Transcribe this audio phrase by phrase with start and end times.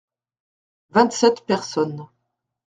[0.89, 2.09] Vingt-sept personnes.